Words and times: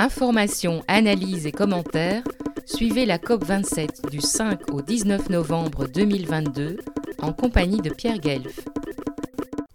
Informations, 0.00 0.84
analyses 0.86 1.44
et 1.46 1.50
commentaires, 1.50 2.22
suivez 2.66 3.04
la 3.04 3.18
COP27 3.18 4.08
du 4.08 4.20
5 4.20 4.72
au 4.72 4.80
19 4.80 5.28
novembre 5.28 5.88
2022 5.88 6.76
en 7.20 7.32
compagnie 7.32 7.80
de 7.80 7.90
Pierre 7.90 8.20
Guelf. 8.20 8.60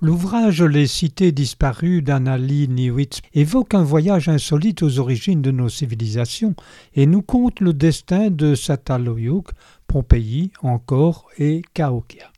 L'ouvrage 0.00 0.62
Les 0.62 0.86
cités 0.86 1.32
disparues 1.32 2.02
d'Annalie 2.02 2.68
Niewitz 2.68 3.20
évoque 3.34 3.74
un 3.74 3.82
voyage 3.82 4.28
insolite 4.28 4.84
aux 4.84 5.00
origines 5.00 5.42
de 5.42 5.50
nos 5.50 5.68
civilisations 5.68 6.54
et 6.94 7.06
nous 7.06 7.22
conte 7.22 7.58
le 7.58 7.74
destin 7.74 8.30
de 8.30 8.54
Sataloyuk, 8.54 9.48
Pompéi 9.88 10.52
encore 10.62 11.30
et 11.36 11.62
Cahokia. 11.74 12.30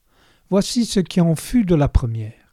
Voici 0.49 0.87
ce 0.87 1.01
qui 1.01 1.21
en 1.21 1.35
fut 1.37 1.67
de 1.67 1.75
la 1.75 1.89
première. 1.89 2.44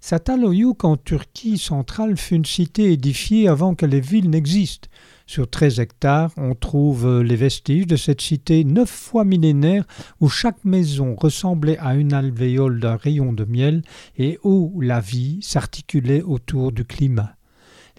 Sataloyuk 0.00 0.84
en 0.84 0.96
Turquie 0.96 1.58
centrale 1.58 2.16
fut 2.16 2.36
une 2.36 2.44
cité 2.44 2.92
édifiée 2.92 3.48
avant 3.48 3.74
que 3.74 3.84
les 3.84 4.00
villes 4.00 4.30
n'existent. 4.30 4.88
Sur 5.26 5.50
13 5.50 5.80
hectares, 5.80 6.30
on 6.36 6.54
trouve 6.54 7.20
les 7.20 7.34
vestiges 7.34 7.86
de 7.86 7.96
cette 7.96 8.20
cité 8.20 8.62
neuf 8.62 8.88
fois 8.88 9.24
millénaire 9.24 9.84
où 10.20 10.28
chaque 10.28 10.64
maison 10.64 11.16
ressemblait 11.16 11.78
à 11.78 11.94
une 11.96 12.12
alvéole 12.12 12.78
d'un 12.78 12.96
rayon 12.96 13.32
de 13.32 13.44
miel 13.44 13.82
et 14.16 14.38
où 14.44 14.80
la 14.80 15.00
vie 15.00 15.40
s'articulait 15.42 16.22
autour 16.22 16.70
du 16.70 16.84
climat. 16.84 17.34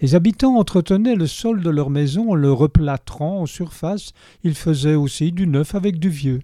Les 0.00 0.14
habitants 0.14 0.56
entretenaient 0.56 1.14
le 1.14 1.26
sol 1.26 1.62
de 1.62 1.70
leur 1.70 1.90
maison 1.90 2.30
en 2.32 2.34
le 2.34 2.50
replâtrant 2.50 3.42
en 3.42 3.46
surface, 3.46 4.12
ils 4.42 4.54
faisaient 4.54 4.94
aussi 4.94 5.32
du 5.32 5.46
neuf 5.46 5.74
avec 5.74 5.98
du 5.98 6.08
vieux. 6.08 6.40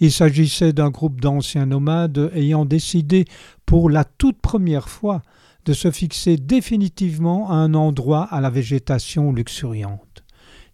Il 0.00 0.10
s'agissait 0.10 0.72
d'un 0.72 0.90
groupe 0.90 1.20
d'anciens 1.20 1.66
nomades 1.66 2.30
ayant 2.34 2.64
décidé 2.64 3.26
pour 3.66 3.90
la 3.90 4.04
toute 4.04 4.40
première 4.40 4.88
fois 4.88 5.22
de 5.64 5.72
se 5.72 5.90
fixer 5.90 6.36
définitivement 6.36 7.50
à 7.50 7.54
un 7.54 7.74
endroit 7.74 8.24
à 8.24 8.40
la 8.40 8.50
végétation 8.50 9.32
luxuriante. 9.32 10.24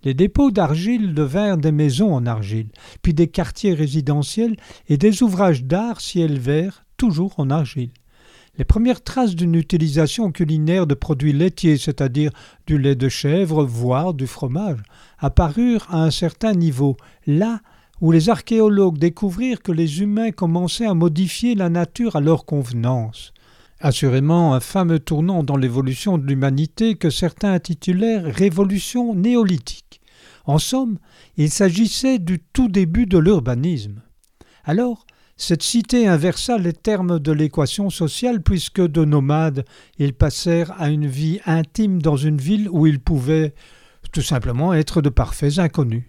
Les 0.03 0.15
dépôts 0.15 0.51
d'argile 0.51 1.15
devinrent 1.15 1.59
des 1.59 1.73
maisons 1.73 2.15
en 2.15 2.27
argile, 2.27 2.69
puis 3.03 3.13
des 3.13 3.29
quartiers 3.29 3.75
résidentiels 3.75 4.57
et 4.89 4.97
des 4.97 5.23
ouvrages 5.23 5.65
d'art 5.65 6.01
s'y 6.01 6.21
élevèrent, 6.21 6.85
toujours 6.97 7.35
en 7.39 7.51
argile. 7.51 7.91
Les 8.59 8.65
premières 8.65 9.03
traces 9.03 9.37
d'une 9.37 9.55
utilisation 9.55 10.33
culinaire 10.33 10.87
de 10.87 10.95
produits 10.95 11.33
laitiers, 11.33 11.79
c'est-à-dire 11.79 12.33
du 12.67 12.79
lait 12.79 12.97
de 12.97 13.09
chèvre, 13.09 13.65
voire 13.65 14.13
du 14.13 14.27
fromage, 14.27 14.81
apparurent 15.19 15.87
à 15.91 16.03
un 16.03 16.11
certain 16.11 16.53
niveau, 16.55 16.97
là 17.27 17.61
où 18.01 18.13
les 18.13 18.29
archéologues 18.29 18.99
découvrirent 18.99 19.63
que 19.63 19.73
les 19.73 20.01
humains 20.01 20.31
commençaient 20.31 20.87
à 20.87 20.95
modifier 20.95 21.55
la 21.55 21.69
nature 21.69 22.17
à 22.17 22.21
leur 22.21 22.45
convenance. 22.45 23.33
Assurément 23.81 24.55
un 24.55 24.61
fameux 24.61 24.99
tournant 24.99 25.43
dans 25.43 25.57
l'évolution 25.57 26.19
de 26.19 26.27
l'humanité 26.27 26.97
que 26.97 27.11
certains 27.11 27.53
intitulèrent 27.53 28.25
Révolution 28.25 29.15
néolithique. 29.15 30.01
En 30.45 30.59
somme, 30.59 30.99
il 31.37 31.51
s'agissait 31.51 32.19
du 32.19 32.41
tout 32.53 32.69
début 32.69 33.07
de 33.07 33.19
l'urbanisme. 33.19 34.03
Alors, 34.65 35.07
cette 35.37 35.63
cité 35.63 36.07
inversa 36.07 36.59
les 36.59 36.75
termes 36.75 37.19
de 37.19 37.33
l'équation 37.33 37.89
sociale 37.89 38.43
puisque 38.43 38.87
de 38.87 39.07
nomades, 39.07 39.65
ils 39.99 40.13
passèrent 40.13 40.79
à 40.79 40.91
une 40.91 41.07
vie 41.07 41.41
intime 41.47 42.03
dans 42.03 42.17
une 42.17 42.37
ville 42.37 42.69
où 42.71 42.87
ils 42.87 43.01
pouvaient 43.01 43.55
tout 44.13 44.21
simplement 44.21 44.75
être 44.75 45.01
de 45.01 45.09
parfaits 45.09 45.59
inconnus. 45.59 46.05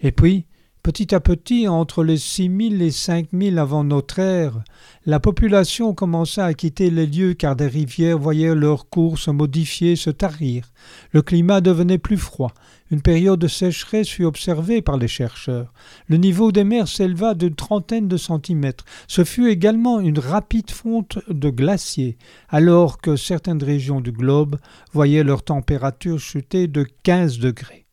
Et 0.00 0.10
puis, 0.10 0.46
Petit 0.86 1.16
à 1.16 1.18
petit, 1.18 1.66
entre 1.66 2.04
les 2.04 2.16
six 2.16 2.48
mille 2.48 2.80
et 2.80 2.92
cinq 2.92 3.32
mille 3.32 3.58
avant 3.58 3.82
notre 3.82 4.20
ère, 4.20 4.62
la 5.04 5.18
population 5.18 5.94
commença 5.94 6.44
à 6.44 6.54
quitter 6.54 6.90
les 6.90 7.08
lieux 7.08 7.34
car 7.34 7.56
des 7.56 7.66
rivières 7.66 8.20
voyaient 8.20 8.54
leur 8.54 8.88
cours 8.88 9.18
se 9.18 9.32
modifier, 9.32 9.96
se 9.96 10.10
tarir. 10.10 10.70
Le 11.10 11.22
climat 11.22 11.60
devenait 11.60 11.98
plus 11.98 12.16
froid. 12.16 12.52
Une 12.92 13.02
période 13.02 13.40
de 13.40 13.48
sécheresse 13.48 14.08
fut 14.08 14.22
observée 14.22 14.80
par 14.80 14.96
les 14.96 15.08
chercheurs. 15.08 15.72
Le 16.06 16.18
niveau 16.18 16.52
des 16.52 16.62
mers 16.62 16.86
s'éleva 16.86 17.34
d'une 17.34 17.56
trentaine 17.56 18.06
de 18.06 18.16
centimètres. 18.16 18.84
Ce 19.08 19.24
fut 19.24 19.48
également 19.48 19.98
une 19.98 20.20
rapide 20.20 20.70
fonte 20.70 21.18
de 21.28 21.50
glaciers, 21.50 22.16
alors 22.48 22.98
que 22.98 23.16
certaines 23.16 23.64
régions 23.64 24.00
du 24.00 24.12
globe 24.12 24.54
voyaient 24.92 25.24
leur 25.24 25.42
température 25.42 26.20
chuter 26.20 26.68
de 26.68 26.86
quinze 27.02 27.40
degrés. 27.40 27.86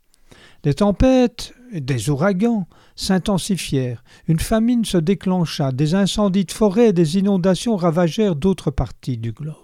Des 0.61 0.75
tempêtes, 0.75 1.55
des 1.73 2.09
ouragans, 2.09 2.67
s'intensifièrent, 2.95 4.03
une 4.27 4.39
famine 4.39 4.85
se 4.85 4.97
déclencha, 4.97 5.71
des 5.71 5.95
incendies 5.95 6.45
de 6.45 6.51
forêt 6.51 6.89
et 6.89 6.93
des 6.93 7.17
inondations 7.17 7.75
ravagèrent 7.75 8.35
d'autres 8.35 8.71
parties 8.71 9.17
du 9.17 9.31
globe. 9.31 9.55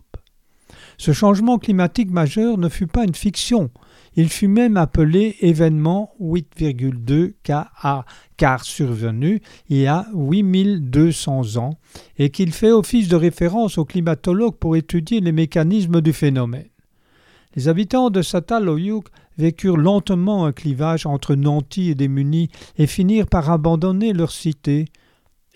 Ce 0.98 1.14
changement 1.14 1.58
climatique 1.58 2.12
majeur 2.12 2.58
ne 2.58 2.68
fut 2.68 2.88
pas 2.88 3.06
une 3.06 3.16
fiction, 3.16 3.70
il 4.16 4.30
fut 4.30 4.48
même 4.48 4.78
appelé 4.78 5.38
événement 5.40 6.12
8,2 6.20 7.36
Ka 7.44 7.72
car 8.38 8.66
survenu 8.66 9.42
il 9.70 9.78
y 9.78 9.88
a 9.88 10.08
8200 10.14 11.58
ans 11.58 11.78
et 12.18 12.30
qu'il 12.30 12.52
fait 12.52 12.72
office 12.72 13.08
de 13.08 13.16
référence 13.16 13.78
aux 13.78 13.86
climatologues 13.86 14.58
pour 14.58 14.76
étudier 14.76 15.22
les 15.22 15.32
mécanismes 15.32 16.02
du 16.02 16.14
phénomène. 16.14 16.70
Les 17.56 17.68
habitants 17.68 18.10
de 18.10 18.22
Sataloyuk 18.22 19.08
vécurent 19.38 19.78
lentement 19.78 20.46
un 20.46 20.52
clivage 20.52 21.06
entre 21.06 21.36
nantis 21.36 21.90
et 21.90 21.96
démunis 21.96 22.50
et 22.78 22.88
finirent 22.88 23.28
par 23.28 23.50
abandonner 23.50 24.14
leur 24.14 24.32
cité 24.32 24.86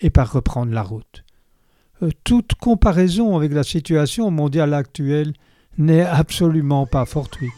et 0.00 0.10
par 0.10 0.32
reprendre 0.32 0.72
la 0.72 0.82
route. 0.82 1.24
Euh, 2.02 2.10
toute 2.24 2.54
comparaison 2.54 3.36
avec 3.36 3.52
la 3.52 3.62
situation 3.62 4.30
mondiale 4.30 4.74
actuelle 4.74 5.32
n'est 5.78 6.02
absolument 6.02 6.86
pas 6.86 7.04
fortuite. 7.04 7.52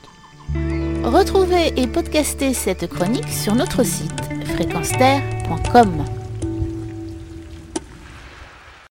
Retrouvez 1.02 1.72
et 1.80 1.86
podcastez 1.86 2.52
cette 2.52 2.88
chronique 2.88 3.28
sur 3.28 3.54
notre 3.54 3.84
site 3.84 4.12
fréquence 4.44 4.92